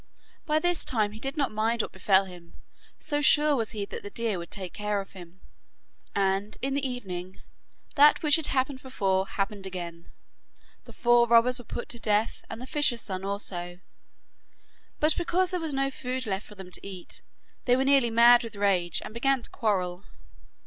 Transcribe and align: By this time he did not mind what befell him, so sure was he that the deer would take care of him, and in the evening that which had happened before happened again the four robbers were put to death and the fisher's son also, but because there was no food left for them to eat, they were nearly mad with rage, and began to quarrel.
By 0.47 0.57
this 0.57 0.83
time 0.83 1.11
he 1.11 1.19
did 1.19 1.37
not 1.37 1.51
mind 1.51 1.83
what 1.83 1.91
befell 1.91 2.25
him, 2.25 2.55
so 2.97 3.21
sure 3.21 3.55
was 3.55 3.69
he 3.69 3.85
that 3.85 4.01
the 4.01 4.09
deer 4.09 4.39
would 4.39 4.49
take 4.49 4.73
care 4.73 4.99
of 4.99 5.11
him, 5.11 5.41
and 6.15 6.57
in 6.59 6.73
the 6.73 6.83
evening 6.83 7.39
that 7.93 8.23
which 8.23 8.35
had 8.37 8.47
happened 8.47 8.81
before 8.81 9.27
happened 9.27 9.67
again 9.67 10.09
the 10.85 10.91
four 10.91 11.27
robbers 11.27 11.59
were 11.59 11.65
put 11.65 11.87
to 11.89 11.99
death 11.99 12.43
and 12.49 12.59
the 12.59 12.65
fisher's 12.65 13.03
son 13.03 13.23
also, 13.23 13.79
but 14.99 15.15
because 15.17 15.51
there 15.51 15.59
was 15.59 15.75
no 15.75 15.91
food 15.91 16.25
left 16.25 16.47
for 16.47 16.55
them 16.55 16.71
to 16.71 16.87
eat, 16.87 17.21
they 17.65 17.75
were 17.75 17.85
nearly 17.85 18.09
mad 18.09 18.43
with 18.43 18.55
rage, 18.55 19.03
and 19.05 19.13
began 19.13 19.43
to 19.43 19.51
quarrel. 19.51 20.03